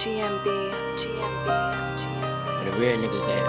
GMB, 0.00 0.46
GMB, 0.96 1.48
GMB. 2.00 2.46
Where 2.46 2.64
the 2.64 2.72
real 2.80 2.96
niggas 2.96 3.28
at? 3.36 3.44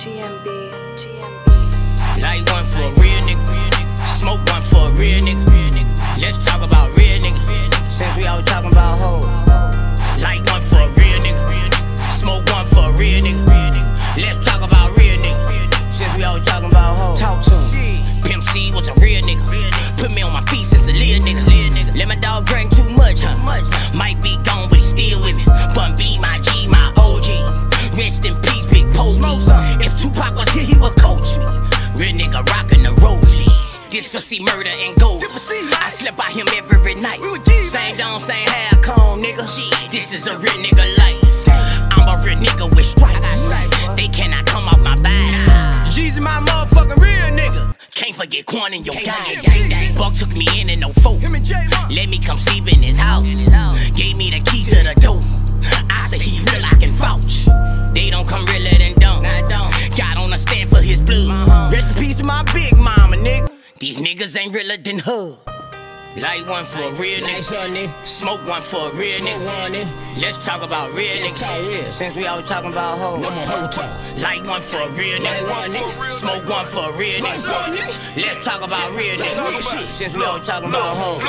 GMB, 0.00 0.46
GMB. 0.96 2.22
Light 2.22 2.50
one 2.50 2.64
for 2.64 2.80
a 2.80 2.90
real 3.02 3.20
nigga. 3.28 4.08
Smoke 4.08 4.40
one 4.48 4.62
for 4.62 4.88
a 4.88 4.90
real 4.92 5.09
my 20.40 20.52
feet 20.52 20.66
since 20.66 20.88
a 20.88 20.92
little 20.92 21.22
nigga. 21.24 21.96
Let 21.96 22.08
my 22.08 22.14
dog 22.14 22.46
drink 22.46 22.74
too 22.74 22.88
much, 22.90 23.20
huh? 23.20 23.36
Might 23.94 24.22
be 24.22 24.36
gone, 24.44 24.68
but 24.68 24.78
he 24.78 24.84
still 24.84 25.20
with 25.20 25.36
me. 25.36 25.44
Bun 25.74 25.96
B, 25.96 26.18
my 26.20 26.38
G, 26.38 26.66
my 26.68 26.92
OG. 26.96 27.98
Rest 27.98 28.24
in 28.24 28.36
peace, 28.40 28.66
big 28.66 28.86
Posey. 28.94 29.20
If 29.84 30.00
Tupac 30.00 30.34
was 30.34 30.48
here, 30.50 30.64
he 30.64 30.76
would 30.78 30.96
coach 30.96 31.36
me. 31.36 31.44
Real 31.96 32.14
nigga 32.16 32.46
rockin' 32.50 32.82
the 32.82 32.92
road. 33.02 33.24
This 33.90 34.12
for 34.12 34.20
see 34.20 34.40
murder 34.40 34.70
and 34.70 34.98
gold. 35.00 35.24
I 35.24 35.88
slip 35.90 36.16
by 36.16 36.30
him 36.30 36.46
every 36.54 36.94
night. 36.94 37.20
Same 37.62 37.96
dome, 37.96 38.20
same 38.20 38.46
hair 38.46 38.70
cone, 38.82 39.20
nigga. 39.20 39.46
This 39.90 40.12
is 40.12 40.26
a 40.26 40.38
real 40.38 40.58
nigga 40.64 40.86
life. 40.98 41.18
I'm 41.92 42.08
a 42.08 42.16
real 42.22 42.38
nigga 42.38 42.74
with 42.74 42.86
stripes. 42.86 43.49
Can't 48.20 48.30
forget 48.30 48.44
Quan 48.44 48.74
in 48.74 48.84
your 48.84 48.94
guy. 49.02 49.94
Buck 49.96 50.12
took 50.12 50.36
me 50.36 50.46
in 50.60 50.68
and 50.68 50.78
no 50.78 50.92
folk. 50.92 51.22
Let 51.22 52.10
me 52.10 52.18
come 52.18 52.36
sleep 52.36 52.68
in 52.68 52.82
his 52.82 52.98
house. 52.98 53.24
Gave 53.24 54.18
me 54.18 54.28
the 54.28 54.42
keys 54.44 54.68
to 54.68 54.82
the 54.84 54.94
door. 55.00 55.20
I 55.88 56.06
said 56.06 56.20
he 56.20 56.40
real, 56.52 56.62
I 56.62 56.74
can 56.74 56.90
vouch. 56.90 57.46
They 57.94 58.10
don't 58.10 58.28
come 58.28 58.44
realer 58.44 58.76
than 58.76 58.92
don't. 58.98 59.22
God 59.96 60.18
on 60.18 60.34
a 60.34 60.38
stand 60.38 60.68
for 60.68 60.82
his 60.82 61.00
blood. 61.00 61.30
Uh-huh. 61.30 61.70
Rest 61.72 61.96
in 61.96 61.96
peace 61.96 62.16
to 62.16 62.24
my 62.24 62.42
big 62.52 62.76
mama, 62.76 63.16
nigga. 63.16 63.48
These 63.78 64.00
niggas 64.00 64.38
ain't 64.38 64.54
realer 64.54 64.76
than 64.76 64.98
her. 64.98 65.38
Light 66.16 66.44
one 66.48 66.64
for 66.64 66.82
a 66.82 66.90
real 66.92 67.20
nigga. 67.20 67.88
Smoke 68.04 68.44
one 68.48 68.62
for 68.62 68.88
a 68.88 68.94
real 68.94 69.20
nigga. 69.20 69.86
Let's 70.18 70.44
talk 70.44 70.60
about 70.60 70.92
real 70.92 71.14
nigga. 71.16 71.88
Since 71.92 72.16
we 72.16 72.26
always 72.26 72.48
talking 72.48 72.72
about 72.72 72.98
hoes. 72.98 73.22
Light 74.18 74.44
one 74.44 74.60
for 74.60 74.82
a 74.82 74.88
real 74.90 75.20
nigga. 75.20 76.10
Smoke 76.10 76.48
one 76.48 76.66
for 76.66 76.90
a 76.90 76.92
real 76.98 77.20
nigga. 77.20 78.16
Let's 78.16 78.44
talk 78.44 78.60
about 78.62 78.90
real 78.96 79.16
nigga. 79.16 79.92
Since 79.92 80.14
we 80.14 80.24
always 80.24 80.44
talking 80.44 80.68
about 80.68 80.96
hoes. 80.96 81.22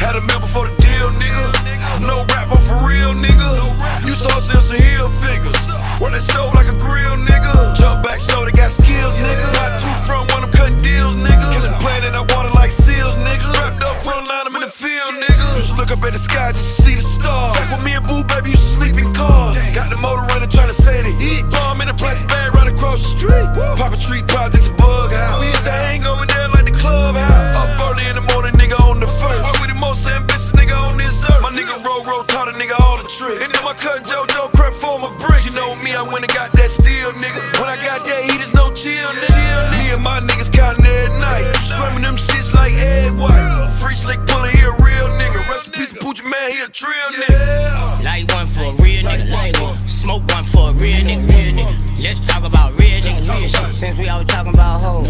Had 0.00 0.16
a 0.16 0.22
member 0.22 0.46
for 0.46 0.66
the 0.68 0.74
deal, 0.80 1.10
nigga. 1.20 2.00
No 2.00 2.24
rapper 2.32 2.56
for 2.64 2.88
real, 2.88 3.12
nigga. 3.12 4.08
Used 4.08 4.22
to 4.22 4.32
hustle 4.32 4.56
some 4.60 4.80
heel 4.80 5.08
figures. 5.20 5.54
Where 6.00 6.10
they 6.10 6.18
stove 6.18 6.54
like 6.54 6.61
The 15.02 15.10
field, 15.10 15.22
nigga. 15.22 15.56
Used 15.56 15.70
to 15.70 15.74
look 15.74 15.90
up 15.90 16.02
at 16.06 16.12
the 16.12 16.18
sky 16.18 16.52
just 16.52 16.76
to 16.76 16.82
see 16.82 16.94
the 16.94 17.02
stars. 17.02 17.56
Back 17.58 17.70
when 17.74 17.82
me 17.82 17.92
and 17.98 18.06
Boo 18.06 18.22
Baby 18.22 18.50
used 18.54 18.62
to 18.62 18.72
sleep 18.78 18.96
in 18.98 19.10
cars. 19.12 19.58
Got 19.74 19.90
the 19.90 19.98
motor 19.98 20.22
running, 20.30 20.48
trying 20.48 20.70
to 20.70 20.74
say 20.74 21.02
the 21.02 21.10
heat. 21.18 21.42
Bomb 21.50 21.82
in 21.82 21.88
a 21.88 21.94
plastic 21.94 22.28
bag 22.28 22.54
right 22.54 22.70
across 22.70 23.02
the 23.02 23.18
street. 23.18 23.48
Papa 23.78 23.96
Street 23.96 24.28
Projects, 24.28 24.68
a 24.70 24.74
bug 24.78 25.10
house. 25.10 25.40
We 25.40 25.50
used 25.50 25.64
to 25.66 25.74
hang 25.74 26.06
over 26.06 26.26
there 26.26 26.48
like 26.54 26.66
the 26.70 26.76
clubhouse. 26.76 27.58
Up 27.58 27.90
early 27.90 28.06
in 28.06 28.14
the 28.14 28.26
morning, 28.30 28.54
nigga 28.54 28.78
on 28.78 29.00
the 29.00 29.10
first. 29.10 29.42
Why 29.42 29.50
we 29.58 29.66
the 29.66 29.78
most 29.82 30.06
ambitious 30.06 30.54
nigga 30.54 30.78
on 30.78 30.94
this 30.94 31.24
earth? 31.26 31.42
My 31.42 31.50
nigga 31.50 31.74
roll, 31.82 32.02
roll, 32.06 32.22
taught 32.22 32.46
a 32.46 32.54
nigga 32.54 32.78
all 32.78 32.98
the 32.98 33.06
tricks. 33.06 33.42
And 33.42 33.50
then 33.50 33.64
my 33.66 33.74
cousin 33.74 34.06
JoJo 34.06 34.54
crept 34.54 34.78
for 34.78 35.02
my 35.02 35.10
bricks. 35.18 35.42
You 35.46 35.54
know 35.58 35.74
me, 35.82 35.98
I 35.98 36.02
went 36.06 36.22
and 36.22 36.32
got 36.32 36.54
that 36.54 36.70
steel, 36.70 37.10
nigga. 37.18 37.42
When 37.58 37.66
I 37.66 37.76
got 37.82 38.06
that 38.06 38.22
heat, 38.30 38.38
there's 38.38 38.54
no 38.54 38.70
chill, 38.70 39.10
nigga. 39.18 39.70
Me 39.74 39.82
and 39.90 40.02
my 40.02 40.22
niggas 40.22 40.50
counting 40.54 40.86
every 40.86 41.10
night. 41.18 41.50
Screaming 41.66 42.06
them 42.06 42.14
shits 42.14 42.54
like 42.54 42.74
egg 42.78 43.10
white. 43.18 43.50
Free 43.82 43.98
slick 43.98 44.22
trill 46.72 46.92
nigga. 47.12 48.04
Light 48.04 48.32
one 48.32 48.46
for 48.46 48.62
a 48.64 48.72
real 48.82 49.04
nigga. 49.04 49.78
Smoke 49.88 50.22
one 50.32 50.44
for 50.44 50.70
a 50.70 50.72
real 50.72 51.00
nigga. 51.04 52.02
Let's 52.02 52.26
talk 52.26 52.44
about 52.44 52.72
real 52.72 53.00
nigga. 53.00 53.74
Since 53.74 53.98
we 53.98 54.08
always 54.08 54.28
talking 54.28 54.54
about 54.54 54.80
hoes. 54.80 55.08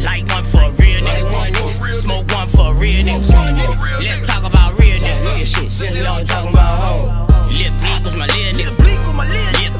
Light 0.00 0.26
one 0.28 0.44
for 0.44 0.62
a 0.62 0.70
real 0.70 1.02
nigga. 1.02 1.92
Smoke 1.94 2.30
one 2.32 2.48
for 2.48 2.72
a 2.72 2.74
real 2.74 3.04
nigga. 3.04 4.02
Let's 4.02 4.26
talk 4.26 4.44
about 4.44 4.78
real 4.78 4.96
nigga. 4.96 5.46
Shit 5.46 5.70
Since 5.70 5.94
we 5.94 6.04
always 6.06 6.28
talking 6.28 6.52
about 6.52 6.80
hoes. 6.80 7.58
Lip 7.58 7.72
bleak 7.78 8.04
was 8.04 8.16
my 8.16 8.26
little 8.26 8.52
nigga. 8.52 8.68
Lip 8.68 8.78
bleak 8.78 8.98
was 9.06 9.14
my 9.14 9.26
real 9.26 9.52
nigga. 9.52 9.72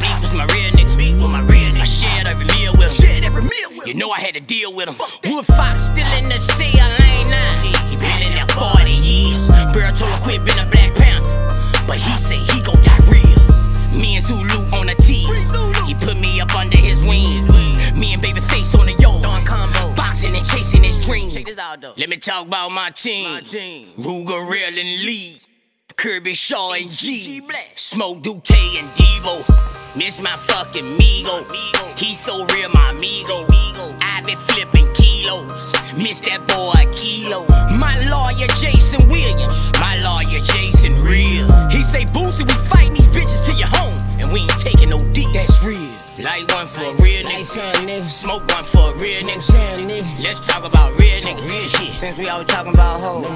I 1.80 1.84
shared 1.84 2.26
every 2.26 2.44
meal 2.46 2.72
with 2.78 2.92
him. 3.00 3.48
You 3.86 3.94
know 3.94 4.10
I 4.10 4.20
had 4.20 4.34
to 4.34 4.40
deal 4.40 4.72
with 4.74 4.88
him. 4.88 4.94
Woodfox 4.94 5.76
still 5.90 6.18
in 6.18 6.28
the 6.28 6.38
sea, 6.38 6.78
I 6.78 6.88
lane 7.00 7.30
nine. 7.30 7.88
He 7.88 7.96
been 7.96 8.22
in 8.26 8.34
there 8.34 8.46
40 8.46 8.90
years. 8.90 9.46
Girl 9.72 9.92
told 9.92 10.10
him 10.10 10.18
quit 10.22 10.44
being 10.44 10.58
a 10.58 10.66
Let 21.96 22.08
me 22.08 22.16
talk 22.16 22.46
about 22.46 22.70
my 22.70 22.90
team. 22.90 23.26
Ruger, 23.98 24.50
Real, 24.50 24.68
and 24.68 25.04
Lee. 25.04 25.36
Kirby 25.96 26.34
Shaw 26.34 26.72
and 26.72 26.90
G. 26.90 27.42
Smoke 27.76 28.22
Duque 28.22 28.50
and 28.78 28.88
Devo. 28.96 29.96
Miss 29.96 30.22
my 30.22 30.36
fucking 30.36 30.96
Migo. 30.96 31.44
He 31.98 32.14
so 32.14 32.46
real, 32.46 32.70
my 32.70 32.90
amigo. 32.90 33.46
I 34.02 34.22
been 34.24 34.38
flipping 34.38 34.90
kilos. 34.94 35.52
Miss 35.96 36.20
that 36.22 36.48
boy 36.48 36.90
Kilo. 36.96 37.46
My 37.78 37.98
lawyer 38.08 38.48
Jason 38.58 39.08
Williams. 39.10 39.52
My 39.78 39.98
lawyer 39.98 40.40
Jason 40.40 40.96
Real. 41.04 41.46
He 41.68 41.82
say 41.82 42.04
Boosie, 42.06 42.48
we 42.48 42.54
fighting 42.68 42.94
these 42.94 43.01
real 49.02 49.22
nigga. 49.22 50.22
Let's 50.22 50.46
talk 50.46 50.64
about 50.64 50.92
real 50.92 51.18
nigga. 51.26 51.50
Real 51.50 51.68
shit. 51.68 51.94
Since 51.94 52.16
we 52.18 52.28
always 52.28 52.46
talking 52.46 52.72
about 52.72 53.00
hoes. 53.00 53.26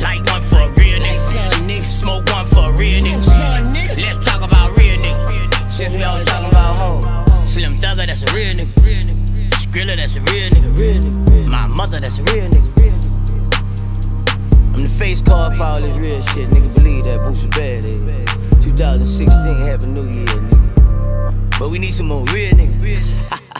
Light 0.00 0.24
one 0.30 0.42
for 0.42 0.60
a 0.64 0.68
real 0.80 0.98
nigga. 0.98 1.90
Smoke 1.90 2.24
one 2.30 2.46
for 2.46 2.70
a 2.70 2.76
real 2.76 3.04
nigga. 3.04 4.02
Let's 4.02 4.24
talk 4.24 4.42
about 4.42 4.76
real 4.78 4.96
nigga. 4.96 5.70
Since 5.70 5.92
we 5.92 6.02
always 6.02 6.26
talking 6.26 6.48
about 6.48 6.78
hoes. 6.78 7.52
Slim 7.52 7.74
Thugger, 7.74 8.06
that's 8.06 8.22
a 8.22 8.34
real 8.34 8.54
nigga. 8.54 8.72
Skrilla, 9.60 9.96
that's 9.96 10.16
a 10.16 10.20
real 10.22 10.48
nigga. 10.50 10.78
Real 10.78 10.94
nigga. 10.94 11.46
My 11.50 11.66
mother, 11.66 12.00
that's 12.00 12.18
a 12.18 12.22
real 12.24 12.48
nigga. 12.48 12.70
I'm 14.76 14.82
the 14.82 14.88
face 14.88 15.20
card 15.20 15.54
for 15.54 15.64
all 15.64 15.80
this 15.80 15.96
real 15.96 16.22
shit. 16.22 16.48
Nigga, 16.48 16.74
believe 16.74 17.04
that 17.04 17.20
Boosie 17.20 17.50
bad. 17.50 17.84
Eh? 17.84 18.60
2016, 18.60 19.56
Happy 19.56 19.86
New 19.86 20.08
Year, 20.08 20.26
nigga. 20.26 21.58
But 21.58 21.68
we 21.68 21.78
need 21.78 21.92
some 21.92 22.08
more 22.08 22.24
real 22.24 22.52
niggas. 22.52 22.70